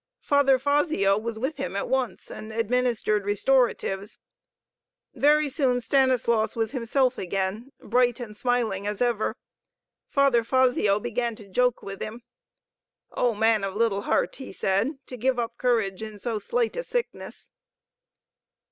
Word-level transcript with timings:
Father 0.23 0.57
Fazio 0.57 1.15
was 1.15 1.37
with 1.37 1.57
him 1.57 1.75
at 1.75 1.87
once 1.87 2.31
and 2.31 2.51
administered 2.51 3.23
restoratives. 3.23 4.17
Very 5.13 5.47
soon 5.47 5.79
Stanislaus 5.79 6.55
was 6.55 6.71
himself 6.71 7.19
again, 7.19 7.71
bright 7.79 8.19
and 8.19 8.35
smiling 8.35 8.87
as 8.87 8.99
ever. 8.99 9.35
Father 10.09 10.43
Fazio 10.43 10.99
began 10.99 11.35
to 11.35 11.47
joke 11.47 11.83
with 11.83 12.01
him. 12.01 12.23
"O 13.11 13.35
man 13.35 13.63
of 13.63 13.75
little 13.75 14.01
heart!" 14.01 14.37
he 14.37 14.51
said. 14.51 14.97
"To 15.05 15.17
give 15.17 15.37
up 15.37 15.59
courage 15.59 16.01
in 16.01 16.17
so 16.17 16.39
slight 16.39 16.75
a 16.75 16.81
sickness!" 16.81 17.51